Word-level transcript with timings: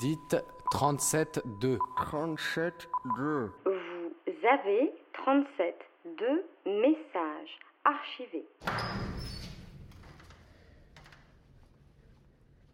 Dites 0.00 0.36
37-2. 0.72 1.78
37-2. 1.96 3.50
Vous 3.64 4.48
avez 4.50 4.92
37 5.12 5.74
messages 6.66 7.58
archivés. 7.84 8.46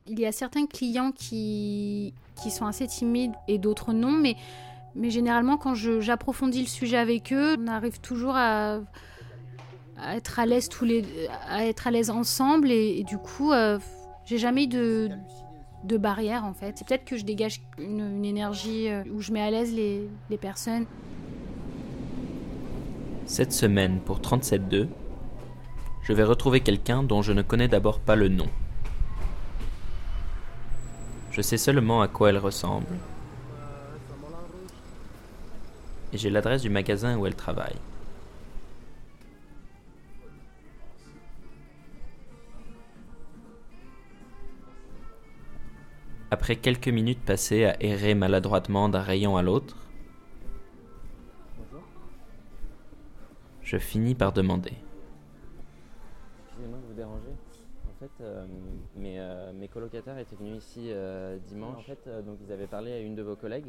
Il 0.07 0.19
y 0.19 0.27
a 0.27 0.33
certains 0.33 0.67
clients 0.67 1.13
qui, 1.13 2.15
qui 2.43 2.51
sont 2.51 2.67
assez 2.67 2.87
timides 2.87 3.33
et 3.49 3.59
d'autres 3.59 3.93
non, 3.93 4.11
mais, 4.11 4.35
mais 4.95 5.11
généralement 5.11 5.57
quand 5.57 5.75
je- 5.75 6.01
j'approfondis 6.01 6.63
le 6.63 6.67
sujet 6.69 6.97
avec 6.97 7.33
eux, 7.33 7.57
on 7.61 7.67
arrive 7.69 8.01
toujours 8.01 8.35
à, 8.35 8.79
à 9.99 10.17
être 10.17 10.39
à 10.41 10.47
l'aise 10.47 10.69
tous 10.69 10.85
les, 10.85 11.05
à 11.49 11.65
être 11.67 11.87
à 11.87 11.91
l'aise 11.93 12.11
ensemble 12.11 12.71
et, 12.73 12.99
et 12.99 13.05
du 13.05 13.19
coup, 13.19 13.53
euh, 13.53 13.79
j'ai 14.25 14.39
jamais 14.39 14.65
eu 14.65 14.69
de, 14.69 15.11
de 15.85 15.97
barrière 15.97 16.45
en 16.45 16.55
fait. 16.55 16.77
C'est 16.77 16.87
peut-être 16.87 17.05
que 17.05 17.17
je 17.17 17.25
dégage 17.25 17.61
une, 17.79 18.01
une 18.01 18.25
énergie 18.25 18.89
euh, 18.89 19.03
où 19.13 19.21
je 19.21 19.33
mets 19.33 19.43
à 19.43 19.51
l'aise 19.51 19.73
les, 19.73 20.09
les 20.29 20.39
personnes. 20.39 20.87
Cette 23.27 23.53
semaine, 23.53 24.01
pour 24.01 24.21
37.2, 24.21 24.89
je 26.03 26.13
vais 26.13 26.25
retrouver 26.25 26.61
quelqu'un 26.61 27.03
dont 27.03 27.23
je 27.23 27.33
ne 27.33 27.43
connais 27.43 27.69
d'abord 27.69 28.01
pas 28.01 28.17
le 28.17 28.29
nom. 28.29 28.49
Je 31.31 31.41
sais 31.43 31.57
seulement 31.59 32.03
à 32.03 32.09
quoi 32.09 32.31
elle 32.31 32.39
ressemble. 32.39 32.99
Et 36.13 36.19
j'ai 36.19 36.29
l'adresse 36.29 36.63
du 36.63 36.71
magasin 36.71 37.17
où 37.17 37.27
elle 37.27 37.37
travaille. 37.37 37.77
Après 46.31 46.57
quelques 46.57 46.89
minutes 46.89 47.21
passées 47.25 47.65
à 47.65 47.77
errer 47.83 48.15
maladroitement 48.15 48.89
d'un 48.89 49.03
rayon 49.03 49.37
à 49.37 49.43
l'autre, 49.43 49.77
je 53.63 53.77
finis 53.79 54.15
par 54.15 54.33
demander. 54.33 54.73
Excusez-moi 56.49 56.79
de 56.79 56.87
vous 56.87 56.95
déranger. 56.95 57.31
En 57.89 58.03
fait, 58.05 58.11
euh, 58.25 58.47
mes, 58.97 59.19
euh, 59.21 59.53
mes 59.53 59.69
colocataires 59.69 60.19
étaient 60.19 60.37
venus 60.37 60.59
ici 60.65 60.87
euh, 60.91 61.37
dimanche. 61.49 61.77
En 61.79 61.83
fait, 61.83 61.99
euh, 62.07 62.23
donc 62.23 62.39
ils 62.47 62.53
avaient 62.53 62.67
parlé 62.67 62.93
à 62.93 62.99
une 63.01 63.15
de 63.15 63.23
vos 63.23 63.37
collègues. 63.37 63.67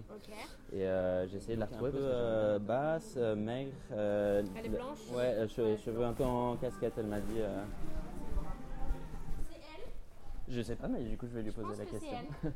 Et 0.72 0.86
euh, 0.86 1.28
j'ai 1.28 1.38
essayé 1.38 1.56
de 1.56 1.60
la 1.60 1.66
retrouver. 1.66 1.90
Un 1.90 1.92
peu 1.94 1.98
euh, 2.02 2.60
basse, 2.60 3.16
euh, 3.18 3.36
maigre. 3.36 3.72
euh, 3.92 4.42
Elle 4.58 4.66
est 4.68 4.70
blanche 4.70 5.00
Ouais, 5.14 5.34
euh, 5.36 5.48
che- 5.48 5.78
cheveux 5.84 6.06
un 6.06 6.14
peu 6.14 6.24
en 6.24 6.56
casquette, 6.58 6.94
elle 6.98 7.08
m'a 7.08 7.20
dit. 7.20 7.42
Je 10.52 10.62
sais 10.62 10.76
pas, 10.76 10.88
mais 10.90 11.02
du 11.02 11.16
coup, 11.16 11.28
je 11.28 11.36
vais 11.36 11.44
lui 11.44 11.52
poser 11.52 11.78
la 11.78 11.86
question. 11.86 12.18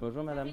Bonjour 0.00 0.24
madame. 0.24 0.48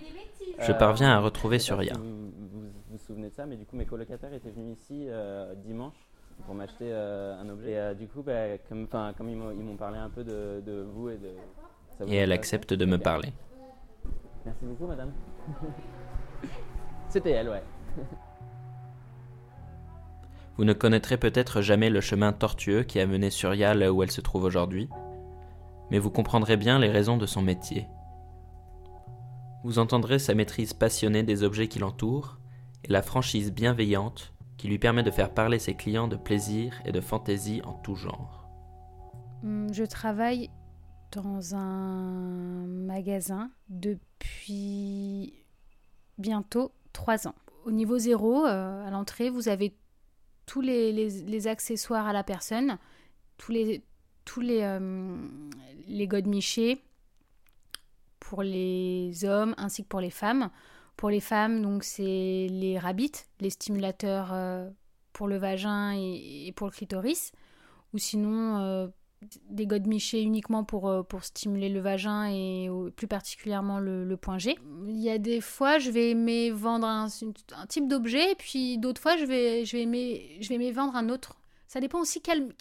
Je 0.60 0.72
parviens 0.74 1.12
à 1.12 1.20
retrouver 1.20 1.60
Surya. 1.60 1.94
si 1.94 2.00
Vous, 2.00 2.32
vous 2.52 2.70
vous 2.90 2.98
souvenez 2.98 3.30
de 3.30 3.34
ça, 3.34 3.46
mais 3.46 3.56
du 3.56 3.66
coup, 3.66 3.78
mes 3.78 3.86
colocataires 3.86 4.34
étaient 4.34 4.52
venus 4.52 4.78
ici 4.78 5.06
euh, 5.10 5.54
dimanche 5.56 5.96
pour 6.46 6.56
m'acheter 6.56 6.92
euh, 6.92 7.40
un 7.40 7.48
objet. 7.50 7.72
Et 7.72 7.78
euh, 7.78 7.94
du 7.94 8.08
coup, 8.08 8.22
bah, 8.22 8.58
comme, 8.68 8.88
ils 9.30 9.36
m'ont 9.36 9.52
ils 9.52 9.64
m'ont 9.64 9.78
parlé 9.78 9.98
un 9.98 10.10
peu 10.10 10.26
de, 10.26 10.62
de 10.66 10.86
vous 10.94 11.10
et 11.10 11.18
de. 11.18 11.30
ça 11.98 12.04
vous 12.04 12.12
Et 12.12 12.18
elle 12.18 12.34
accepte 12.34 12.74
de 12.74 12.86
me 12.86 12.98
parler. 12.98 13.32
Merci 14.46 14.66
beaucoup, 14.66 14.88
madame. 14.88 15.14
C'était 17.10 17.32
elle, 17.32 17.50
ouais. 17.50 17.64
Vous 20.58 20.66
ne 20.66 20.74
connaîtrez 20.74 21.18
peut-être 21.18 21.62
jamais 21.62 21.90
le 21.90 22.02
chemin 22.02 22.34
tortueux 22.34 22.84
qui 22.84 23.00
a 23.00 23.08
mené 23.08 23.30
Surya 23.30 23.74
là 23.74 23.92
où 23.92 24.04
elle 24.04 24.12
se 24.12 24.22
trouve 24.22 24.44
aujourd'hui, 24.44 24.90
mais 25.92 26.00
vous 26.00 26.10
comprendrez 26.12 26.58
bien 26.58 26.80
les 26.80 26.90
raisons 26.90 27.18
de 27.18 27.26
son 27.26 27.42
métier. 27.42 27.88
Vous 29.64 29.80
entendrez 29.80 30.20
sa 30.20 30.34
maîtrise 30.36 30.74
passionnée 30.74 31.24
des 31.24 31.44
objets 31.44 31.68
qui 31.68 31.80
l'entourent 31.80 32.38
et 32.84 32.92
la 32.92 33.02
franchise 33.02 33.52
bienveillante 33.54 34.34
qui 34.58 34.68
lui 34.68 34.78
permet 34.80 35.04
de 35.04 35.12
faire 35.12 35.34
parler 35.34 35.60
ses 35.60 35.74
clients 35.76 36.08
de 36.08 36.16
plaisir 36.16 36.82
et 36.86 36.92
de 36.92 37.02
fantaisie 37.02 37.62
en 37.64 37.74
tout 37.74 37.96
genre. 37.96 38.48
Hum, 39.44 39.74
Je 39.74 39.84
travaille 39.84 40.50
dans 41.12 41.56
un 41.56 42.66
magasin 42.66 43.52
depuis 43.70 45.34
bientôt 46.18 46.72
trois 46.92 47.28
ans. 47.28 47.36
Au 47.66 47.72
niveau 47.72 47.98
zéro, 47.98 48.46
euh, 48.46 48.86
à 48.86 48.90
l'entrée, 48.90 49.30
vous 49.30 49.48
avez 49.48 49.76
tous 50.46 50.62
les- 50.62 50.92
les 50.92 51.48
accessoires 51.48 52.08
à 52.08 52.14
la 52.14 52.24
personne, 52.24 52.78
tous 53.38 53.52
les, 53.52 53.84
tous 54.26 54.42
les, 54.42 54.62
euh, 54.62 55.16
les 55.88 56.08
godemichés 56.08 56.82
pour 58.20 58.42
les 58.42 59.26
hommes 59.26 59.54
ainsi 59.58 59.84
que 59.84 59.88
pour 59.88 60.00
les 60.00 60.10
femmes. 60.10 60.50
Pour 60.96 61.10
les 61.10 61.20
femmes, 61.20 61.62
donc 61.62 61.84
c'est 61.84 62.48
les 62.50 62.78
rabbits, 62.80 63.12
les 63.40 63.50
stimulateurs 63.50 64.30
euh, 64.32 64.70
pour 65.12 65.28
le 65.28 65.38
vagin 65.38 65.94
et, 65.96 66.52
pour 66.56 66.68
le 66.68 66.72
clitoris, 66.72 67.32
ou 67.94 67.98
sinon 67.98 68.58
euh, 68.58 68.88
des 69.50 69.66
godemichés 69.66 70.22
uniquement 70.22 70.64
pour, 70.64 70.88
euh, 70.88 71.02
pour 71.04 71.24
stimuler 71.24 71.70
le 71.70 71.80
vagin 71.80 72.26
et 72.30 72.70
plus 72.96 73.08
particulièrement 73.08 73.80
le, 73.80 74.16
point 74.18 74.38
G. 74.38 74.58
Il 74.88 75.00
y 75.00 75.10
a 75.10 75.18
des 75.18 75.42
fois, 75.42 75.80
je 75.80 75.90
vais 75.90 76.12
aimer 76.12 76.52
vendre 76.52 76.88
un, 76.88 77.08
un 77.56 77.66
type 77.68 77.88
d'objet, 77.88 78.32
et 78.32 78.36
puis 78.36 78.78
d'autres 78.78 79.02
fois, 79.02 79.18
je 79.18 79.26
vais, 79.26 79.66
je, 79.66 79.78
vais 79.78 79.84
aimer, 79.84 80.38
je 80.42 80.50
vais 80.50 80.56
aimer 80.56 80.72
vendre 80.72 80.96
un 80.96 81.10
autre. 81.10 81.36
Ça 81.74 81.80
dépend 81.80 82.00
aussi 82.00 82.22
quel, 82.22 82.54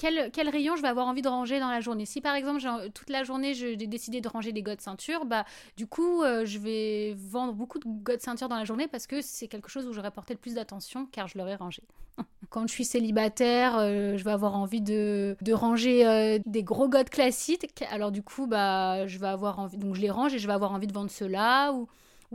rayon 0.49 0.75
je 0.75 0.81
vais 0.81 0.89
avoir 0.89 1.07
envie 1.07 1.21
de 1.21 1.29
ranger 1.29 1.61
dans 1.61 1.69
la 1.69 1.83
journée. 1.83 2.07
Si 2.07 2.23
par 2.23 2.35
exemple, 2.35 2.63
toute 2.95 3.11
la 3.11 3.25
journée, 3.25 3.53
j'ai 3.53 3.77
décidé 3.77 4.23
de 4.23 4.29
ranger 4.29 4.53
des 4.53 4.63
godes 4.63 4.81
ceintures, 4.81 5.27
bah, 5.27 5.45
du 5.77 5.87
coup, 5.87 6.23
euh, 6.23 6.47
je 6.47 6.59
vais 6.59 7.15
vendre 7.19 7.53
beaucoup 7.53 7.79
de 7.79 7.85
godes 7.87 8.23
ceintures 8.23 8.49
dans 8.49 8.57
la 8.57 8.65
journée 8.65 8.89
parce 8.89 9.07
que 9.07 9.21
c'est 9.21 9.49
quelque 9.49 9.69
chose 9.69 9.87
où 9.87 9.93
j'aurais 9.93 10.13
porté 10.13 10.33
le 10.33 10.39
plus 10.39 10.55
d'attention 10.55 11.05
car 11.05 11.29
je 11.29 11.37
l'aurais 11.37 11.57
rangé. 11.57 11.83
Quand 12.49 12.67
je 12.67 12.73
suis 12.73 12.87
célibataire, 12.87 13.77
euh, 13.77 14.17
je 14.17 14.25
vais 14.25 14.31
avoir 14.31 14.57
envie 14.57 14.81
de, 14.81 15.37
ranger 15.53 16.07
euh, 16.07 16.39
des 16.47 16.63
gros 16.63 16.89
godes 16.89 17.11
classiques. 17.11 17.85
Alors 17.91 18.13
du 18.13 18.23
coup, 18.23 18.47
bah, 18.47 19.07
je 19.09 19.19
vais 19.19 19.29
avoir 19.29 19.59
envie, 19.59 19.77
donc 19.77 19.95
je 19.95 20.01
les 20.01 20.11
range 20.11 20.33
et 20.33 20.39
je 20.39 20.47
vais 20.47 20.55
avoir 20.55 20.73
envie 20.73 20.87
de 20.87 20.95
vendre 20.95 21.11
ceux-là. 21.11 21.73
Ou, 21.73 21.87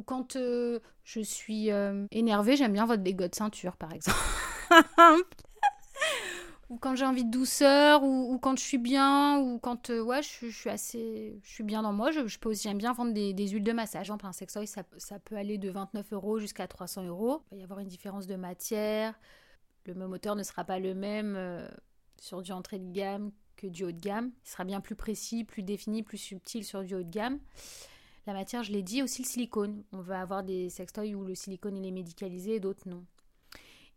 quand 0.06 0.38
je 0.38 1.22
suis 1.22 1.70
énervée, 2.12 2.56
j'aime 2.56 2.74
bien 2.74 2.86
vendre 2.86 3.02
des 3.02 3.16
godes 3.16 3.34
ceinture, 3.34 3.76
par 3.78 3.94
exemple. 3.94 4.20
ou 6.70 6.78
quand 6.78 6.96
j'ai 6.96 7.06
envie 7.06 7.24
de 7.24 7.32
douceur, 7.32 8.04
ou, 8.04 8.38
quand 8.40 8.58
je 8.58 8.64
suis 8.64 8.78
bien, 8.78 9.40
ou 9.40 9.58
quand 9.58 9.90
euh, 9.90 10.02
ouais, 10.02 10.22
je, 10.22 10.50
suis- 10.50 10.70
assez, 10.70 11.40
je 11.44 11.50
suis 11.50 11.64
bien 11.64 11.82
dans 11.82 11.94
moi. 11.94 12.12
Je, 12.12 12.28
je 12.28 12.38
aussi, 12.46 12.64
j'aime 12.64 12.78
bien 12.78 12.92
vendre 12.94 13.14
des, 13.14 13.48
huiles 13.48 13.64
de 13.64 13.72
massage. 13.72 14.12
Hein, 14.12 14.18
un 14.24 14.34
sextoy, 14.34 14.68
ça, 14.68 14.84
ça 14.98 15.20
peut 15.20 15.38
aller 15.38 15.58
de 15.58 15.70
29 15.70 16.12
euros 16.14 16.40
jusqu'à 16.40 16.68
300 16.68 17.06
euros. 17.06 17.42
Il 17.52 17.56
va 17.56 17.62
y 17.62 17.64
avoir 17.64 17.80
une 17.80 17.88
différence 17.88 18.28
de 18.28 18.36
matière. 18.36 19.18
Le 19.86 19.94
moteur 19.94 20.36
ne 20.36 20.44
sera 20.44 20.66
pas 20.66 20.80
le 20.80 20.94
même 20.94 21.36
euh, 21.38 21.66
sur 22.20 22.42
du 22.42 22.52
entrée 22.52 22.80
de 22.80 22.92
gamme 22.92 23.32
que 23.56 23.68
du 23.68 23.86
haut 23.86 23.92
de 23.94 24.00
gamme. 24.00 24.32
Il 24.46 24.50
sera 24.50 24.66
bien 24.66 24.82
plus 24.82 24.96
précis, 24.96 25.46
plus 25.46 25.64
défini, 25.64 26.04
plus 26.04 26.18
subtil 26.18 26.66
sur 26.66 26.84
du 26.84 26.96
haut 26.96 27.04
de 27.04 27.10
gamme. 27.10 27.40
La 28.26 28.34
matière, 28.34 28.62
je 28.64 28.74
l'ai 28.74 28.84
dit, 28.84 29.02
aussi 29.02 29.22
le 29.22 29.28
silicone. 29.28 29.84
On 29.94 30.02
va 30.02 30.20
avoir 30.20 30.44
des 30.44 30.70
sextoys 30.70 31.16
où 31.16 31.24
le 31.24 31.34
silicone 31.34 31.78
il 31.78 31.86
est 31.88 31.92
médicalisé 31.92 32.56
et 32.56 32.60
d'autres 32.60 32.90
non. 32.90 33.06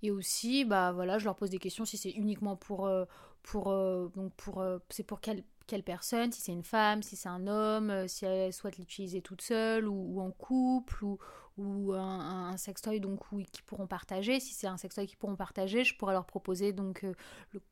Et 0.03 0.11
aussi, 0.11 0.65
bah 0.65 0.93
voilà, 0.93 1.19
je 1.19 1.25
leur 1.25 1.37
pose 1.37 1.51
des 1.51 1.59
questions 1.59 1.85
si 1.85 1.97
c'est 1.97 2.11
uniquement 2.11 2.57
pour, 2.57 2.87
euh, 2.87 3.05
pour 3.43 3.71
euh, 3.71 4.09
donc 4.15 4.33
pour, 4.35 4.61
euh, 4.61 4.79
c'est 4.89 5.03
pour 5.03 5.21
quelle, 5.21 5.43
quelle 5.67 5.83
personne, 5.83 6.33
si 6.33 6.41
c'est 6.41 6.53
une 6.53 6.65
femme, 6.65 7.03
si 7.03 7.17
c'est 7.17 7.29
un 7.29 7.47
homme, 7.47 8.09
si 8.09 8.25
elle 8.25 8.53
souhaite 8.53 8.79
l'utiliser 8.79 9.21
toute 9.21 9.43
seule 9.43 9.87
ou, 9.87 10.21
en 10.21 10.31
couple 10.31 11.05
ou, 11.05 11.19
ou 11.59 11.93
un, 11.93 12.57
sextoy 12.57 12.99
donc 12.99 13.31
où, 13.31 13.43
qui 13.53 13.63
pourront 13.63 13.87
partager. 13.87 14.41
Si 14.41 14.55
c'est 14.55 14.67
un 14.67 14.79
sextoy 14.79 15.07
qu'ils 15.07 15.19
pourront 15.19 15.37
partager, 15.37 15.85
je 15.85 15.97
pourrais 15.97 16.15
leur 16.15 16.25
proposer 16.25 16.73
donc 16.73 17.05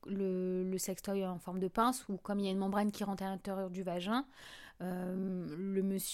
le, 0.06 0.62
le, 0.62 0.78
sextoy 0.78 1.26
en 1.26 1.38
forme 1.38 1.58
de 1.58 1.68
pince 1.68 2.06
ou 2.08 2.18
comme 2.18 2.38
il 2.40 2.44
y 2.44 2.48
a 2.48 2.52
une 2.52 2.58
membrane 2.58 2.92
qui 2.92 3.04
rentre 3.04 3.22
à 3.22 3.30
l'intérieur 3.30 3.70
du 3.70 3.82
vagin, 3.82 4.26
euh, 4.80 5.46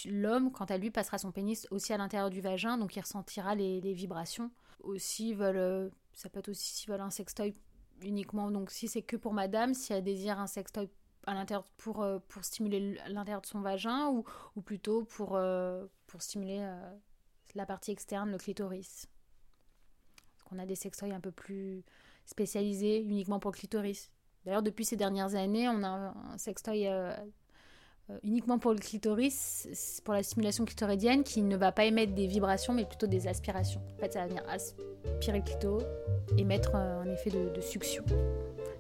l'homme, 0.07 0.51
quant 0.51 0.65
à 0.65 0.79
lui, 0.79 0.91
passera 0.91 1.19
son 1.19 1.33
pénis 1.33 1.67
aussi 1.71 1.93
à 1.93 1.99
l'intérieur 1.99 2.31
du 2.31 2.41
vagin, 2.41 2.79
donc 2.79 2.97
il 2.97 3.01
ressentira 3.01 3.55
les, 3.55 3.81
les 3.81 3.93
vibrations. 3.93 4.51
Aussi, 4.83 5.31
ils 5.31 5.37
veulent, 5.37 5.91
ça 6.15 6.29
peut 6.29 6.39
être 6.39 6.49
aussi 6.49 6.75
s'ils 6.75 6.91
veulent 6.91 7.01
un 7.01 7.11
sextoy 7.11 7.55
uniquement, 8.03 8.51
donc 8.51 8.71
si 8.71 8.89
c'est 8.89 9.03
que 9.03 9.17
pour 9.17 9.33
madame, 9.33 9.75
si 9.75 9.93
elle 9.93 10.05
désire 10.05 10.39
un 10.39 10.47
sextoy 10.47 10.89
à 11.27 11.63
pour, 11.79 12.03
euh, 12.03 12.19
pour 12.29 12.45
stimuler 12.45 12.99
l'intérieur 13.09 13.41
de 13.41 13.47
son 13.47 13.61
vagin 13.61 14.09
ou, 14.09 14.25
ou 14.57 14.63
plutôt 14.63 15.05
pour, 15.05 15.37
euh, 15.37 15.87
pour 16.07 16.23
stimuler 16.23 16.59
euh, 16.61 16.95
la 17.55 17.67
partie 17.67 17.91
externe, 17.91 18.31
le 18.31 18.39
clitoris. 18.39 19.07
Parce 20.33 20.43
qu'on 20.45 20.59
a 20.59 20.67
des 20.67 20.75
sextoys 20.75 21.13
un 21.13 21.21
peu 21.21 21.33
plus 21.33 21.83
spécialisés 22.27 23.03
uniquement 23.03 23.41
pour 23.41 23.53
le 23.53 23.57
clitoris. 23.57 24.11
D'ailleurs, 24.45 24.63
depuis 24.63 24.85
ces 24.85 24.97
dernières 24.97 25.35
années, 25.35 25.69
on 25.69 25.83
a 25.83 25.89
un 25.89 26.39
sextoy 26.39 26.87
uniquement 28.23 28.59
pour 28.59 28.73
le 28.73 28.79
clitoris, 28.79 30.01
pour 30.05 30.15
la 30.15 30.23
stimulation 30.23 30.65
clitoridienne, 30.65 31.23
qui 31.23 31.43
ne 31.43 31.57
va 31.57 31.73
pas 31.73 31.85
émettre 31.85 32.15
des 32.15 32.27
vibrations, 32.27 32.73
mais 32.73 32.85
plutôt 32.85 33.07
des 33.07 33.27
aspirations. 33.27 33.81
En 33.97 34.01
fait, 34.01 34.13
ça 34.13 34.21
va 34.21 34.27
venir 34.27 34.43
aspirer 34.49 35.39
le 35.39 35.45
clito 35.45 35.81
et 36.37 36.45
mettre 36.45 36.73
euh, 36.75 37.03
un 37.03 37.13
effet 37.13 37.31
de, 37.31 37.55
de 37.55 37.61
succion. 37.61 38.05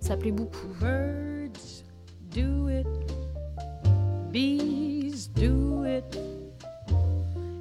Ça 0.00 0.17
plaît 0.17 0.32
beaucoup. 0.32 0.69
Birds 0.81 1.85
do 2.31 2.69
it, 2.69 2.87
bees 4.31 5.29
do 5.29 5.85
it, 5.85 6.05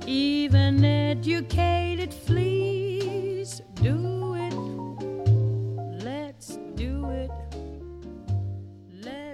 Even 0.06 0.83
educated 0.83 2.13
fleas 2.13 3.62
do 3.81 4.18
it. 4.18 4.23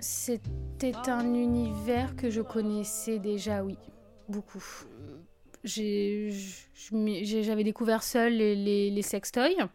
C'était 0.02 0.96
un 1.08 1.34
univers 1.34 2.16
que 2.16 2.30
je 2.30 2.42
connaissais 2.42 3.20
déjà, 3.20 3.64
oui, 3.64 3.78
beaucoup. 4.30 4.64
J'avais 5.64 6.34
découvert 7.64 8.04
seul 8.04 8.34
les, 8.34 8.56
les, 8.56 8.90
les 8.92 9.02
sextoys. 9.02 9.68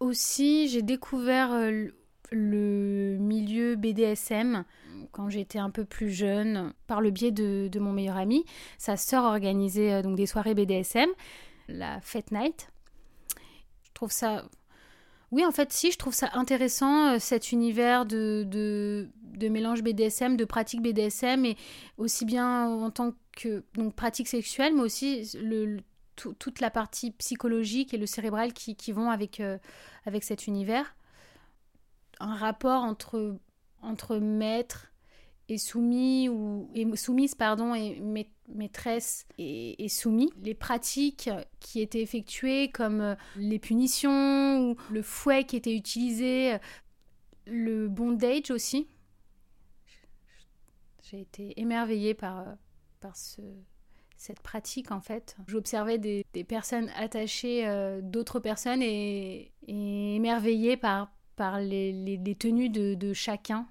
Aussi, 0.00 0.68
j'ai 0.68 0.82
découvert 0.82 1.52
euh, 1.52 1.88
le 2.30 3.16
milieu 3.18 3.76
BDSM 3.76 4.64
quand 5.12 5.28
j'étais 5.28 5.58
un 5.58 5.70
peu 5.70 5.84
plus 5.84 6.10
jeune 6.10 6.72
par 6.86 7.00
le 7.00 7.10
biais 7.10 7.32
de, 7.32 7.68
de 7.68 7.80
mon 7.80 7.92
meilleur 7.92 8.16
ami. 8.16 8.44
Sa 8.78 8.96
sœur 8.96 9.24
organisait 9.24 9.94
euh, 9.94 10.02
donc 10.02 10.16
des 10.16 10.26
soirées 10.26 10.54
BDSM, 10.54 11.08
la 11.68 12.00
Fête 12.00 12.30
Night. 12.32 12.70
Je 13.82 13.90
trouve 13.92 14.12
ça... 14.12 14.44
Oui, 15.32 15.44
en 15.44 15.50
fait, 15.50 15.72
si, 15.72 15.90
je 15.90 15.98
trouve 15.98 16.14
ça 16.14 16.30
intéressant, 16.34 17.14
euh, 17.14 17.18
cet 17.18 17.52
univers 17.52 18.06
de, 18.06 18.44
de, 18.46 19.48
mélange 19.48 19.82
BDSM, 19.82 20.36
de 20.36 20.44
pratique 20.44 20.82
BDSM, 20.82 21.44
et 21.44 21.56
aussi 21.98 22.24
bien 22.24 22.68
en 22.68 22.90
tant 22.90 23.12
que 23.32 23.64
donc, 23.74 23.94
pratique 23.94 24.28
sexuelle, 24.28 24.74
mais 24.74 24.82
aussi 24.82 25.28
toute 26.16 26.60
la 26.60 26.70
partie 26.70 27.10
psychologique 27.12 27.92
et 27.92 27.98
le 27.98 28.06
cérébral 28.06 28.52
qui, 28.52 28.74
qui 28.76 28.92
vont 28.92 29.10
avec, 29.10 29.40
euh, 29.40 29.58
avec 30.06 30.24
cet 30.24 30.46
univers. 30.46 30.96
Un 32.18 32.34
rapport 32.34 32.82
entre, 32.82 33.36
entre 33.82 34.16
maître 34.16 34.92
et 35.48 35.58
soumis, 35.58 36.28
ou 36.28 36.70
et 36.74 36.96
soumise, 36.96 37.34
pardon, 37.34 37.74
et 37.74 38.00
maî- 38.00 38.30
maîtresse 38.48 39.26
et, 39.38 39.84
et 39.84 39.88
soumis. 39.88 40.30
Les 40.42 40.54
pratiques 40.54 41.30
qui 41.60 41.80
étaient 41.80 42.02
effectuées, 42.02 42.70
comme 42.70 43.00
euh, 43.00 43.14
les 43.36 43.58
punitions, 43.58 44.70
ou 44.70 44.76
le 44.90 45.02
fouet 45.02 45.44
qui 45.44 45.56
était 45.56 45.74
utilisé, 45.76 46.54
euh, 46.54 46.58
le 47.46 47.88
bondage 47.88 48.50
aussi. 48.50 48.88
J'ai 51.02 51.20
été 51.20 51.60
émerveillée 51.60 52.14
par, 52.14 52.40
euh, 52.40 52.52
par 53.00 53.16
ce, 53.16 53.40
cette 54.16 54.40
pratique 54.40 54.90
en 54.90 55.00
fait. 55.00 55.36
J'observais 55.46 55.98
des, 55.98 56.24
personnes 56.48 56.90
attachées 56.96 57.66
euh, 57.68 58.00
d'autres 58.02 58.40
personnes 58.40 58.82
et, 58.82 59.52
et 59.68 60.16
émerveillée 60.16 60.76
par, 60.76 61.12
par 61.36 61.60
les, 61.60 61.92
les- 61.92 62.34
tenues 62.34 62.70
de 62.70 63.12
chacun. 63.12 63.68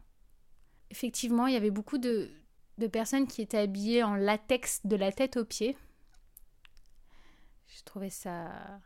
Effectivement, 0.92 1.48
il 1.48 1.54
y 1.54 1.58
avait 1.58 1.72
beaucoup 1.72 1.98
de, 1.98 2.30
de 2.78 2.88
personnes 2.88 3.28
qui 3.28 3.42
étaient 3.42 3.58
habillées 3.58 4.04
en 4.04 4.16
latex 4.16 4.82
de 4.86 4.96
la 4.96 5.12
tête 5.12 5.38
aux 5.38 5.46
pieds. 5.46 5.78
Je 7.68 7.84
trouvais 7.84 8.10
ça 8.10 8.80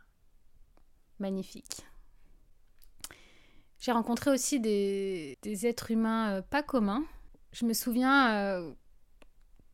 magnifique. 1.18 1.82
J'ai 3.78 3.92
rencontré 3.92 4.30
aussi 4.30 4.60
des, 4.60 5.38
des 5.42 5.66
êtres 5.66 5.90
humains 5.90 6.36
euh, 6.36 6.42
pas 6.42 6.62
communs. 6.62 7.04
Je 7.52 7.64
me 7.64 7.72
souviens 7.72 8.34
euh, 8.34 8.72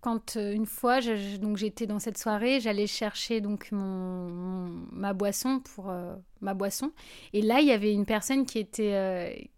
quand 0.00 0.36
euh, 0.36 0.52
une 0.52 0.66
fois, 0.66 1.00
je- 1.00 1.36
donc 1.36 1.56
j'étais 1.56 1.86
dans 1.86 1.98
cette 1.98 2.18
soirée, 2.18 2.60
j'allais 2.60 2.86
chercher 2.86 3.40
donc 3.40 3.70
mon, 3.72 4.68
ma 4.92 5.12
boisson 5.12 5.60
pour 5.60 5.92
ma 6.40 6.54
boisson, 6.54 6.92
et 7.32 7.42
là 7.42 7.60
il 7.60 7.66
y 7.66 7.72
avait 7.72 7.92
une 7.92 8.06
personne 8.06 8.46
qui 8.46 8.58
était 8.58 9.50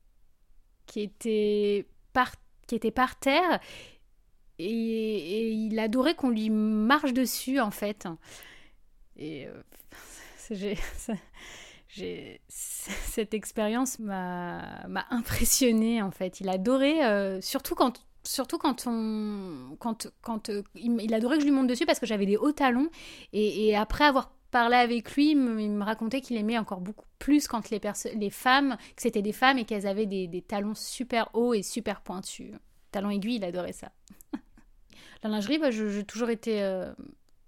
qui 0.87 1.00
était 1.00 1.87
par 2.12 2.32
qui 2.69 2.76
était 2.76 2.93
par 2.93 3.19
terre 3.19 3.59
et, 4.61 5.50
il 5.50 5.79
adorait 5.79 6.15
qu'on 6.15 6.31
lui 6.31 6.50
marche 6.50 7.12
dessus 7.12 7.61
en 7.61 7.70
fait. 7.70 8.06
Et 9.17 9.47
euh, 9.47 9.62
j'ai- 11.88 12.41
cette 12.49 13.35
expérience 13.35 13.99
m'a 13.99 14.87
m'a 14.88 15.06
en 15.11 16.11
fait. 16.11 16.41
Il 16.41 16.49
adorait, 16.49 17.05
euh, 17.05 17.41
surtout 17.41 17.75
quand 17.75 18.87
on 18.87 19.76
quand 19.79 20.49
euh, 20.50 20.62
il, 20.75 21.15
adorait 21.15 21.37
que 21.37 21.43
je 21.43 21.47
lui 21.47 21.55
monte 21.55 21.67
dessus 21.69 21.87
parce 21.87 21.99
que 21.99 22.06
j'avais 22.06 22.26
des 22.26 22.37
hauts 22.37 22.53
talons 22.53 22.91
et 23.32 23.75
après 23.76 24.05
avoir 24.05 24.38
parlé 24.50 24.77
avec 24.77 25.12
lui, 25.12 25.31
il 25.31 25.37
me, 25.37 25.85
racontait 25.85 26.21
qu'il 26.21 26.37
aimait 26.37 26.59
encore 26.59 26.81
beaucoup 26.81 27.06
plus 27.19 27.49
quand 27.49 27.71
les 27.71 28.31
femmes 28.31 28.77
que 28.97 29.03
c'était 29.03 29.23
des 29.23 29.33
femmes 29.33 29.59
et 29.59 29.65
qu'elles 29.65 29.87
avaient 29.87 30.06
des, 30.06 30.45
talons 30.47 30.75
super 30.75 31.29
hauts 31.35 31.55
et 31.55 31.62
super 31.62 32.00
pointus. 32.00 32.53
Talons 32.91 33.11
aiguilles, 33.11 33.37
il 33.37 33.45
adorait 33.45 33.73
ça. 33.73 33.93
La 35.23 35.31
lingerie, 35.31 35.59
bah, 35.59 35.71
j'ai 35.71 36.05
toujours 36.05 36.31
été 36.31 36.62
euh, 36.62 36.93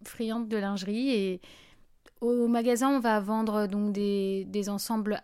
friande 0.04 0.48
de 0.48 0.56
lingerie 0.56 1.10
et 1.10 1.40
au 2.20 2.48
magasin, 2.48 2.90
on 2.90 3.00
va 3.00 3.20
vendre 3.20 3.66
donc 3.66 3.92
des, 3.92 4.44
des 4.46 4.68
ensembles 4.68 5.22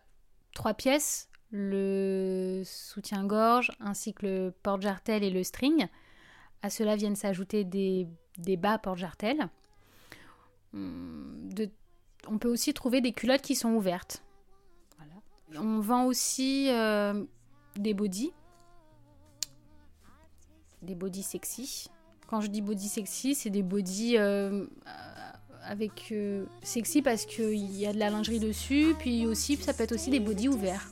trois 0.54 0.72
pièces, 0.72 1.28
le 1.50 2.62
soutien-gorge 2.64 3.70
ainsi 3.80 4.14
que 4.14 4.26
le 4.26 4.54
porte-jartel 4.62 5.22
et 5.22 5.30
le 5.30 5.42
string. 5.42 5.88
À 6.62 6.70
cela 6.70 6.96
viennent 6.96 7.16
s'ajouter 7.16 7.64
des, 7.64 8.08
des 8.38 8.56
bas 8.56 8.78
porte-jartel. 8.78 9.48
Hum, 10.74 11.48
de- 11.52 11.70
On 12.28 12.38
peut 12.38 12.50
aussi 12.50 12.74
trouver 12.74 13.00
des 13.00 13.12
culottes 13.12 13.42
qui 13.42 13.54
sont 13.54 13.72
ouvertes. 13.74 14.22
Voilà. 14.98 15.62
On 15.62 15.80
vend 15.80 16.04
aussi 16.06 16.68
euh, 16.70 17.24
des 17.76 17.94
bodys. 17.94 18.32
Des 20.82 20.94
bodys 20.94 21.22
sexy. 21.22 21.88
Quand 22.26 22.40
je 22.40 22.48
dis 22.48 22.60
body 22.60 22.88
sexy, 22.88 23.34
c'est 23.34 23.50
des 23.50 23.62
bodys 23.62 24.16
euh, 24.18 24.66
avec 25.62 26.08
euh, 26.12 26.44
sexy 26.62 27.02
parce 27.02 27.24
qu'il 27.26 27.54
y 27.76 27.86
a 27.86 27.92
de 27.92 27.98
la 27.98 28.10
lingerie 28.10 28.40
dessus, 28.40 28.94
puis 28.98 29.26
aussi 29.26 29.56
ça 29.56 29.72
peut 29.72 29.84
être 29.84 29.92
aussi 29.92 30.10
des 30.10 30.20
bodys 30.20 30.48
ouverts. 30.48 30.88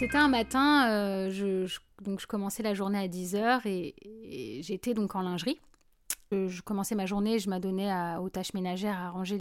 C'était 0.00 0.16
un 0.16 0.28
matin, 0.28 0.88
euh, 0.88 1.28
je, 1.28 1.78
donc 2.02 2.20
je 2.22 2.26
commençais 2.26 2.62
la 2.62 2.72
journée 2.72 2.98
à 2.98 3.06
10h 3.06 3.68
et, 3.68 4.62
j'étais 4.62 4.94
donc 4.94 5.14
en 5.14 5.20
lingerie. 5.20 5.60
Euh, 6.32 6.48
Je 6.48 6.62
commençais 6.62 6.94
ma 6.94 7.04
journée, 7.04 7.38
je 7.38 7.50
m'adonnais 7.50 7.92
aux 8.16 8.30
tâches 8.30 8.54
ménagères, 8.54 8.96
à 8.98 9.10
ranger 9.10 9.36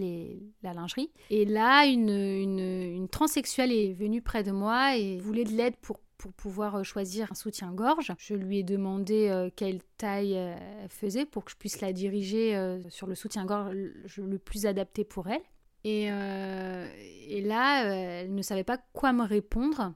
la 0.61 0.73
lingerie. 0.73 1.11
Et 1.29 1.45
là, 1.45 1.85
une, 1.85 2.09
une, 2.09 3.07
transsexuelle 3.07 3.71
est 3.71 3.93
venue 3.93 4.21
près 4.21 4.43
de 4.43 4.51
moi 4.51 4.97
et 4.97 5.17
voulait 5.19 5.45
de 5.45 5.53
l'aide 5.53 5.77
pour, 5.77 6.01
pouvoir 6.35 6.75
euh, 6.75 6.83
choisir 6.83 7.31
un 7.31 7.35
soutien-gorge. 7.35 8.11
Je 8.17 8.33
lui 8.33 8.59
ai 8.59 8.63
demandé 8.63 9.49
quelle 9.55 9.79
taille 9.95 10.33
elle 10.33 10.89
faisait 10.89 11.25
pour 11.25 11.45
que 11.45 11.51
je 11.51 11.55
puisse 11.55 11.79
la 11.79 11.93
diriger 11.93 12.79
sur 12.89 13.07
le 13.07 13.15
soutien-gorge 13.15 13.73
le, 14.17 14.37
plus 14.37 14.65
adapté 14.65 15.05
pour 15.05 15.29
elle. 15.29 15.41
Et, 15.85 16.09
là, 16.09 17.85
elle 17.85 18.35
ne 18.35 18.41
savait 18.41 18.65
pas 18.65 18.77
quoi 18.91 19.13
me 19.13 19.23
répondre. 19.23 19.93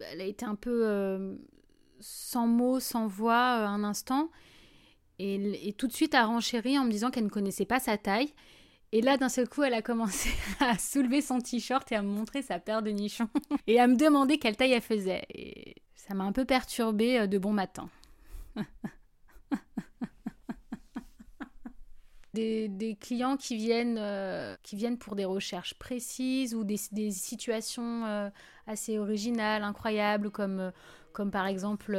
Elle 0.00 0.20
a 0.20 0.24
été 0.24 0.44
un 0.44 0.54
peu 0.54 0.86
euh, 0.86 1.36
sans 2.00 2.46
mots, 2.46 2.80
sans 2.80 3.06
voix 3.06 3.60
euh, 3.60 3.66
un 3.66 3.84
instant. 3.84 4.30
Et, 5.18 5.74
tout 5.78 5.86
de 5.86 5.92
suite 5.92 6.14
a 6.14 6.26
renchéri 6.26 6.78
en 6.78 6.84
me 6.84 6.90
disant 6.90 7.10
qu'elle 7.10 7.24
ne 7.24 7.30
connaissait 7.30 7.64
pas 7.64 7.80
sa 7.80 7.96
taille. 7.96 8.34
Et 8.92 9.00
là, 9.00 9.16
d'un 9.16 9.28
seul 9.28 9.48
coup, 9.48 9.62
elle 9.62 9.74
a 9.74 9.82
commencé 9.82 10.30
à 10.60 10.78
soulever 10.78 11.20
son 11.20 11.40
t-shirt 11.40 11.90
et 11.90 11.96
à 11.96 12.02
me 12.02 12.08
montrer 12.08 12.42
sa 12.42 12.58
paire 12.58 12.82
de 12.82 12.90
nichons. 12.90 13.28
Et 13.66 13.80
à 13.80 13.86
me 13.86 13.96
demander 13.96 14.38
quelle 14.38 14.56
taille 14.56 14.72
elle 14.72 14.82
faisait. 14.82 15.24
Et 15.30 15.76
ça 15.94 16.14
m'a 16.14 16.24
un 16.24 16.32
peu 16.32 16.44
perturbée 16.44 17.20
euh, 17.20 17.26
de 17.26 17.38
bon 17.38 17.52
matin. 17.52 17.88
Des, 22.36 22.96
clients 23.00 23.36
qui 23.36 23.56
viennent, 23.56 23.96
euh, 23.98 24.54
qui 24.62 24.76
viennent 24.76 24.98
pour 24.98 25.16
des 25.16 25.24
recherches 25.24 25.74
précises 25.74 26.54
ou 26.54 26.64
des, 26.64 26.76
situations 27.10 28.04
euh, 28.04 28.28
assez 28.66 28.98
originales, 28.98 29.62
incroyables, 29.62 30.30
comme, 30.30 30.60
euh, 30.60 31.30
par 31.30 31.46
exemple 31.46 31.96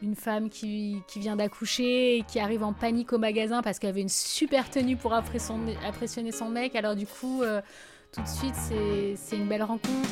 une 0.00 0.16
femme 0.16 0.48
qui, 0.48 1.02
vient 1.16 1.36
d'accoucher 1.36 2.16
et 2.16 2.22
qui 2.22 2.40
arrive 2.40 2.64
en 2.64 2.72
panique 2.72 3.12
au 3.12 3.18
magasin 3.18 3.62
parce 3.62 3.78
qu'elle 3.78 3.90
avait 3.90 4.00
une 4.00 4.08
super 4.08 4.70
tenue 4.70 4.96
pour 4.96 5.12
impressionner, 5.12 5.76
impressionner 5.84 6.32
son 6.32 6.48
mec. 6.48 6.74
Alors 6.74 6.96
du 6.96 7.06
coup, 7.06 7.42
tout 8.10 8.22
de 8.22 8.28
suite, 8.28 8.56
c'est 8.56 9.36
une 9.36 9.48
belle 9.48 9.62
rencontre. 9.62 10.08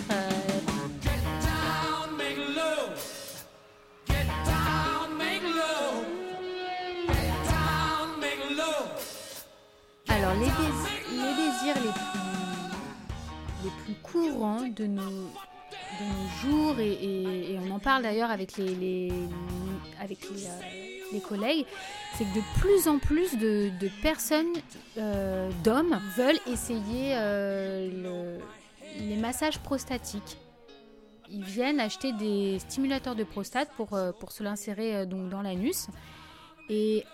Les, 10.41 10.47
dés- 10.47 11.13
les 11.13 11.35
désirs 11.37 11.77
les 11.85 11.93
plus, 13.71 13.95
courants 14.03 14.67
de 14.69 14.87
nos, 14.87 15.03
de 15.03 16.05
nos 16.05 16.29
jours, 16.43 16.81
et, 16.81 17.57
on 17.67 17.71
en 17.75 17.79
parle 17.79 18.03
d'ailleurs 18.03 18.31
avec 18.31 18.59
euh, 18.59 18.67
les 18.81 19.13
collègues, 21.21 21.67
c'est 22.17 22.25
que 22.25 22.35
de 22.35 22.61
plus 22.61 22.89
en 22.89 22.99
plus 22.99 23.37
de, 23.37 23.71
personnes, 24.03 24.53
euh, 24.97 25.51
d'hommes, 25.63 26.01
veulent 26.17 26.41
essayer 26.47 27.15
euh, 27.17 28.39
le- 28.39 28.41
les 29.09 29.17
massages 29.17 29.59
prostatiques. 29.59 30.39
Ils 31.29 31.45
viennent 31.45 31.81
acheter 31.81 32.13
des 32.15 32.59
stimulateurs 32.59 33.15
de 33.15 33.25
prostate 33.25 33.69
pour, 33.77 33.91
pour 34.19 34.33
se 34.33 34.43
l'insérer 34.43 35.07
dans 35.07 35.43
l'anus 35.43 35.87
et 36.69 37.05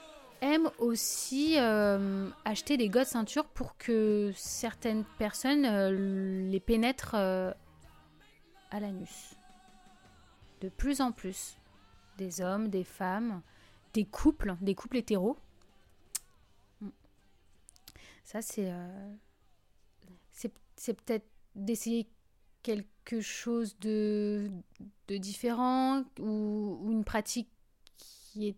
aiment 0.40 0.71
aussi 0.78 1.59
euh, 1.59 2.28
acheter 2.45 2.76
des 2.76 2.88
godes 2.88 3.07
ceintures 3.07 3.47
pour 3.47 3.76
que 3.76 4.33
certaines 4.37 5.05
personnes 5.19 5.64
euh, 5.64 6.49
les 6.50 6.61
pénètrent 6.61 7.14
euh, 7.14 7.52
à 8.71 8.81
l'anus. 8.81 9.35
De 10.61 10.69
plus 10.69 11.00
en 11.00 11.12
plus, 11.12 11.57
des 12.19 12.40
hommes, 12.40 12.69
des 12.69 12.85
femmes, 12.85 13.43
des 13.93 14.05
couples, 14.05 14.57
des 14.61 14.75
couples 14.75 14.97
hétéros. 14.97 15.37
Mm. 16.81 16.88
Ça, 18.25 18.43
c'est. 18.43 18.73
c'est 20.33 20.95
peut-être 20.95 21.26
d'essayer 21.55 22.07
quelque 22.62 23.21
chose 23.21 23.78
de, 23.78 24.50
de 25.07 25.16
différent 25.16 26.02
ou, 26.19 26.88
une 26.90 27.05
pratique 27.05 27.49
qui 27.97 28.49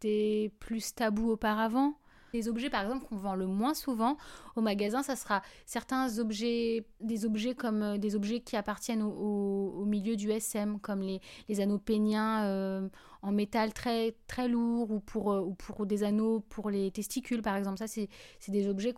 plus 0.00 0.94
tabou 0.94 1.30
auparavant. 1.30 1.94
Les 2.34 2.48
objets, 2.48 2.68
par 2.68 2.82
exemple, 2.82 3.06
qu'on 3.06 3.16
vend 3.16 3.36
le 3.36 3.46
moins 3.46 3.74
souvent 3.74 4.16
au 4.56 4.60
magasin, 4.60 5.04
ça 5.04 5.14
sera 5.14 5.40
certains 5.66 6.18
objets, 6.18 6.84
des 7.00 7.24
objets 7.24 7.54
comme 7.54 7.82
euh, 7.82 7.96
des 7.96 8.16
objets 8.16 8.40
qui 8.40 8.56
appartiennent 8.56 9.02
au, 9.02 9.84
milieu 9.86 10.16
du 10.16 10.32
SM, 10.32 10.80
comme 10.80 11.00
les, 11.00 11.20
anneaux 11.60 11.78
péniens 11.78 12.44
euh, 12.44 12.88
en 13.22 13.30
métal 13.30 13.72
très, 13.72 14.16
très 14.26 14.48
lourd 14.48 14.90
ou 14.90 14.98
pour, 14.98 15.32
euh, 15.32 15.42
ou 15.42 15.54
pour 15.54 15.86
des 15.86 16.02
anneaux 16.02 16.40
pour 16.40 16.70
les 16.70 16.90
testicules, 16.90 17.40
par 17.40 17.54
exemple. 17.54 17.78
Ça, 17.78 17.86
c'est 17.86 18.08
des 18.48 18.68
objets 18.68 18.94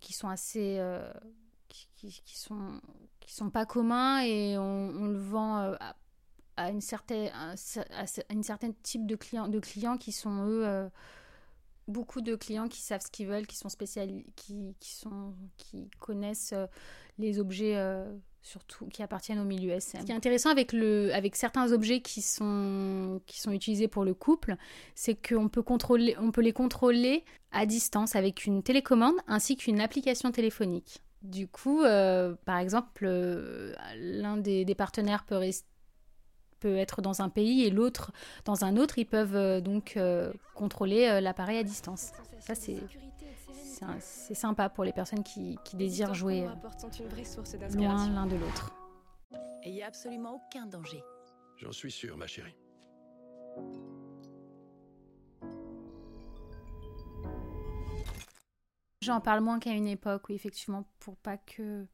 qui 0.00 0.12
sont 0.12 0.28
assez. 0.28 0.78
qui, 1.68 2.38
sont, 2.38 2.82
qui 3.18 3.32
sont 3.32 3.48
pas 3.48 3.64
communs 3.64 4.20
et 4.20 4.58
on, 4.58 4.90
on 4.90 5.06
le 5.06 5.18
vend 5.18 5.74
à, 6.56 6.70
une 6.70 6.80
certaine, 6.80 7.30
à 7.34 8.32
une 8.32 8.42
certaine 8.42 8.74
type 8.82 9.06
de 9.06 9.16
clients, 9.16 9.48
de 9.48 9.60
clients 9.60 9.96
qui 9.96 10.12
sont 10.12 10.46
eux. 10.46 10.66
euh, 10.66 10.88
beaucoup 11.88 12.20
de 12.20 12.34
clients 12.34 12.66
qui 12.68 12.80
savent 12.80 13.00
ce 13.00 13.10
qu'ils 13.10 13.28
veulent, 13.28 13.46
qui 13.46 13.56
sont 13.56 13.68
spécialisés, 13.68 14.26
qui, 14.34 14.74
qui, 14.80 14.90
sont, 14.92 15.34
qui 15.56 15.88
connaissent 16.00 16.52
euh, 16.52 16.66
les 17.18 17.38
objets 17.38 17.76
euh, 17.76 18.12
surtout 18.42 18.86
qui 18.86 19.02
appartiennent 19.04 19.38
au 19.38 19.44
milieu 19.44 19.70
SM. 19.70 20.00
Ce 20.00 20.06
qui 20.06 20.12
est 20.12 20.16
intéressant 20.16 20.50
avec, 20.50 20.72
le, 20.72 21.14
avec 21.14 21.36
certains 21.36 21.72
objets 21.72 22.00
qui 22.00 22.22
sont, 22.22 23.20
qui 23.26 23.40
sont 23.40 23.52
utilisés 23.52 23.86
pour 23.86 24.04
le 24.04 24.14
couple, 24.14 24.56
c'est 24.94 25.14
qu'on 25.14 25.48
peut, 25.48 25.62
contrôler, 25.62 26.16
on 26.18 26.32
peut 26.32 26.40
les 26.42 26.52
contrôler 26.52 27.24
à 27.52 27.66
distance 27.66 28.16
avec 28.16 28.46
une 28.46 28.62
télécommande 28.64 29.14
ainsi 29.28 29.56
qu'une 29.56 29.80
application 29.80 30.32
téléphonique. 30.32 31.02
Du 31.22 31.48
coup, 31.48 31.80
par 31.80 32.58
exemple, 32.58 33.06
l'un 33.96 34.36
des, 34.36 34.64
des 34.64 34.74
partenaires 34.74 35.24
peut 35.24 35.36
rester 35.36 35.66
peut 36.66 36.76
être 36.76 37.00
dans 37.00 37.22
un 37.22 37.28
pays 37.28 37.64
et 37.64 37.70
l'autre 37.70 38.10
dans 38.44 38.64
un 38.64 38.76
autre, 38.76 38.98
ils 38.98 39.06
peuvent 39.06 39.36
euh, 39.36 39.60
donc 39.60 39.96
euh, 39.96 40.32
contrôler 40.54 41.06
euh, 41.06 41.20
l'appareil 41.20 41.58
à 41.58 41.62
distance. 41.62 42.12
Ça, 42.40 42.54
c'est 42.54 42.80
c'est 44.00 44.34
sympa 44.34 44.70
pour 44.70 44.84
les 44.84 44.92
personnes 44.92 45.22
qui, 45.22 45.58
qui 45.62 45.76
désirent 45.76 46.14
jouer 46.14 46.48
loin 47.74 48.08
l'un 48.08 48.26
de 48.26 48.36
l'autre. 48.36 48.72
Et 49.62 49.68
il 49.68 49.74
n'y 49.74 49.82
a 49.82 49.88
absolument 49.88 50.36
aucun 50.36 50.64
danger. 50.64 51.02
J'en 51.58 51.72
suis 51.72 51.90
sûr, 51.90 52.16
ma 52.16 52.26
chérie. 52.26 52.56
J'en 59.02 59.20
parle 59.20 59.42
moins 59.42 59.58
qu'à 59.58 59.72
une 59.72 59.86
époque, 59.86 60.30
oui, 60.30 60.36
effectivement, 60.36 60.88
pour 60.98 61.18
pas 61.18 61.36
que 61.36 61.86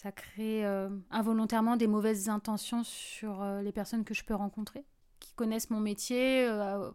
ça 0.00 0.12
crée 0.12 0.64
euh, 0.64 0.88
involontairement 1.10 1.76
des 1.76 1.86
mauvaises 1.86 2.30
intentions 2.30 2.84
sur 2.84 3.42
euh, 3.42 3.60
les 3.60 3.70
personnes 3.70 4.02
que 4.02 4.14
je 4.14 4.24
peux 4.24 4.34
rencontrer, 4.34 4.86
qui 5.18 5.34
connaissent 5.34 5.68
mon 5.68 5.80
métier, 5.80 6.46
euh, 6.48 6.90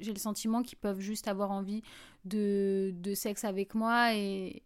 j'ai 0.00 0.12
le 0.12 0.18
sentiment 0.18 0.62
qu'ils 0.62 0.76
peuvent 0.76 1.00
juste 1.00 1.28
avoir 1.28 1.50
envie 1.50 1.82
de, 2.26 2.92
sexe 3.14 3.44
avec 3.44 3.74
moi 3.74 4.14
et, 4.14 4.62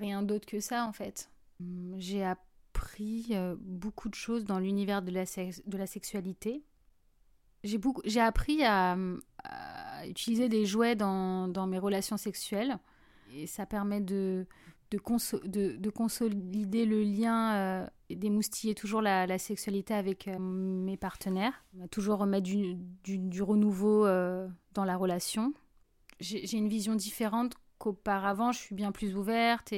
rien 0.00 0.22
d'autre 0.22 0.46
que 0.46 0.60
ça, 0.60 0.86
en 0.86 0.94
fait. 0.94 1.30
Hum, 1.60 1.96
J'ai 1.98 2.24
appris 2.24 3.34
beaucoup 3.60 4.08
de 4.08 4.14
choses 4.14 4.44
dans 4.44 4.58
l'univers 4.58 5.02
de 5.02 5.10
la, 5.10 5.86
sexualité. 5.86 6.64
J'ai 7.64 8.20
appris 8.20 8.64
à, 8.64 8.96
utiliser 10.06 10.48
des 10.48 10.64
jouets 10.64 10.96
dans 10.96 11.66
mes 11.66 11.78
relations 11.78 12.16
sexuelles. 12.16 12.78
Et 13.34 13.46
ça 13.46 13.66
permet 13.66 14.00
de, 14.00 14.46
de, 14.90 14.98
conso- 14.98 15.46
de, 15.46 15.76
de 15.76 15.90
consolider 15.90 16.86
le 16.86 17.02
lien 17.02 17.54
euh, 17.54 17.86
et 18.08 18.16
d'émoustiller 18.16 18.74
toujours 18.74 19.02
la, 19.02 19.38
sexualité 19.38 19.94
avec 19.94 20.28
euh, 20.28 20.38
mes 20.38 20.96
partenaires. 20.96 21.64
Toujours 21.90 22.18
remettre 22.18 22.46
du, 22.46 23.42
renouveau 23.42 24.06
euh, 24.06 24.48
dans 24.74 24.84
la 24.84 24.96
relation. 24.96 25.52
J'ai 26.20 26.56
une 26.56 26.68
vision 26.68 26.94
différente 26.94 27.54
qu'auparavant. 27.78 28.50
Je 28.52 28.58
suis 28.58 28.74
bien 28.74 28.92
plus 28.92 29.16
ouverte 29.16 29.72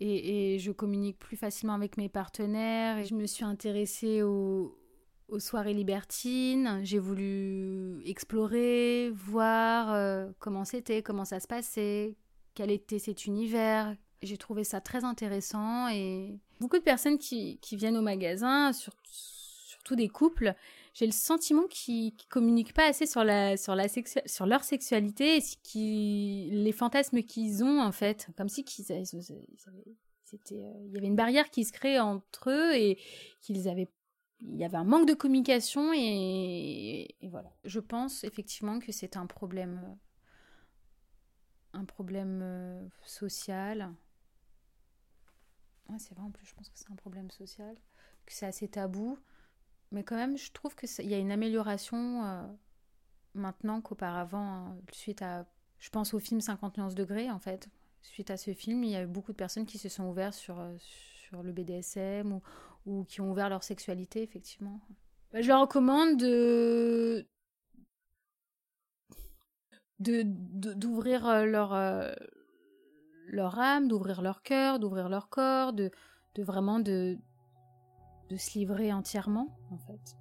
et, 0.00 0.58
je 0.58 0.72
communique 0.72 1.18
plus 1.18 1.36
facilement 1.36 1.74
avec 1.74 1.96
mes 1.96 2.08
partenaires. 2.08 2.98
Et 2.98 3.04
je 3.04 3.14
me 3.14 3.26
suis 3.26 3.44
intéressée 3.44 4.22
aux, 4.22 4.78
soirées 5.38 5.74
libertines. 5.74 6.80
J'ai 6.84 7.00
voulu 7.00 8.00
explorer, 8.06 9.10
voir 9.12 9.92
euh, 9.92 10.30
comment 10.38 10.64
c'était, 10.64 11.02
comment 11.02 11.24
ça 11.24 11.40
se 11.40 11.48
passait, 11.48 12.16
quel 12.54 12.70
était 12.70 13.00
cet 13.00 13.26
univers. 13.26 13.94
J'ai 14.22 14.38
trouvé 14.38 14.64
ça 14.64 14.80
très 14.80 15.04
intéressant 15.04 15.88
et 15.88 16.38
beaucoup 16.60 16.78
de 16.78 16.82
personnes 16.82 17.18
qui, 17.18 17.58
viennent 17.72 17.96
au 17.96 18.02
magasin, 18.02 18.72
sur- 18.72 18.94
surtout 19.12 19.94
des 19.94 20.08
couples, 20.08 20.54
j'ai 20.94 21.06
le 21.06 21.12
sentiment 21.12 21.66
qu'ils 21.68 22.06
ne 22.06 22.28
communiquent 22.30 22.72
pas 22.72 22.86
assez 22.86 23.06
sur, 23.06 23.22
la, 23.22 23.56
sur, 23.56 23.76
leur 23.76 24.64
sexualité 24.64 25.38
et 25.38 26.48
les 26.50 26.72
fantasmes 26.72 27.22
qu'ils 27.22 27.62
ont 27.62 27.80
en 27.80 27.92
fait. 27.92 28.28
Comme 28.36 28.48
si 28.48 28.64
euh, 28.90 29.04
il 30.86 30.92
y 30.92 30.96
avait 30.96 31.06
une 31.06 31.16
barrière 31.16 31.50
qui 31.50 31.64
se 31.64 31.72
crée 31.72 32.00
entre 32.00 32.50
eux 32.50 32.74
et 32.74 32.98
qu'ils 33.42 33.68
avaient 33.68 33.88
il 34.40 34.56
y 34.56 34.64
avait 34.64 34.76
un 34.76 34.84
manque 34.84 35.08
de 35.08 35.14
communication 35.14 35.92
et 35.94 37.14
voilà. 37.22 37.50
Je 37.64 37.80
pense 37.80 38.24
effectivement 38.24 38.78
que 38.78 38.92
c'est 38.92 39.16
un 39.16 39.26
problème, 39.26 39.80
euh, 39.84 39.94
un 41.78 41.84
problème 41.84 42.40
euh, 42.42 42.86
social. 43.04 43.94
Ouais, 45.88 45.98
c'est 45.98 46.14
vrai 46.14 46.24
en 46.24 46.30
plus, 46.30 46.46
je 46.46 46.54
pense 46.54 46.68
que 46.68 46.78
c'est 46.78 46.90
un 46.90 46.96
problème 46.96 47.30
social, 47.30 47.76
que 48.26 48.32
c'est 48.32 48.46
assez 48.46 48.68
tabou. 48.68 49.18
Mais 49.92 50.04
quand 50.04 50.16
même, 50.16 50.36
je 50.38 50.52
trouve 50.52 50.74
qu'il 50.76 51.06
y 51.08 51.14
a 51.14 51.18
une 51.18 51.32
amélioration 51.32 52.24
euh, 52.24 52.42
maintenant 53.34 53.80
qu'auparavant, 53.80 54.40
hein, 54.68 54.78
suite 54.92 55.22
à. 55.22 55.46
Je 55.80 55.90
pense 55.90 56.14
au 56.14 56.20
film 56.20 56.40
50 56.40 56.78
nuances 56.78 56.94
degrés, 56.96 57.30
en 57.30 57.38
fait. 57.40 57.68
Suite 58.02 58.30
à 58.30 58.36
ce 58.38 58.54
film, 58.54 58.84
il 58.84 58.90
y 58.92 58.96
a 58.96 59.02
eu 59.04 59.06
beaucoup 59.06 59.32
de 59.32 59.36
personnes 59.38 59.66
qui 59.66 59.78
se 59.78 59.88
sont 59.90 60.04
ouvertes 60.06 60.34
sur, 60.34 60.60
euh, 60.60 60.74
sur 60.78 61.42
le 61.42 61.52
BDSM 61.52 62.32
ou, 62.32 62.42
ou 62.86 63.04
qui 63.04 63.20
ont 63.22 63.30
ouvert 63.32 63.50
leur 63.50 63.64
sexualité, 63.64 64.22
effectivement. 64.22 64.80
Bah, 65.32 65.42
je 65.42 65.48
leur 65.48 65.62
recommande 65.62 66.18
de 66.18 67.26
de- 70.00 70.22
de- 70.26 70.74
d'ouvrir 70.74 71.26
euh, 71.26 71.44
leur 71.44 71.72
euh, 71.74 72.12
leur 73.26 73.58
âme, 73.58 73.88
d'ouvrir 73.88 74.22
leur 74.22 74.42
cœur, 74.42 74.78
d'ouvrir 74.78 75.08
leur 75.08 75.28
corps, 75.28 75.72
de, 75.72 75.90
vraiment 76.38 76.80
de 76.80 77.18
de 78.28 78.36
se 78.36 78.58
livrer 78.58 78.92
entièrement, 78.92 79.56
en 79.70 79.78
fait. 79.78 80.16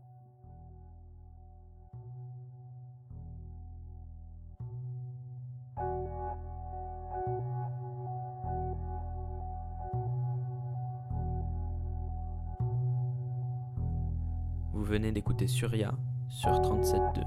Vous 14.73 14.83
venez 14.83 15.11
d'écouter 15.11 15.47
Surya 15.47 15.95
sur 16.29 16.51
37.2, 16.51 17.23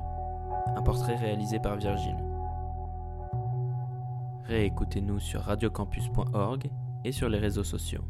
un 0.76 0.82
portrait 0.82 1.16
réalisé 1.16 1.58
par 1.58 1.76
Virgile. 1.76 2.37
Réécoutez-nous 4.48 5.20
sur 5.20 5.42
radiocampus.org 5.42 6.70
et 7.04 7.12
sur 7.12 7.28
les 7.28 7.38
réseaux 7.38 7.64
sociaux. 7.64 8.04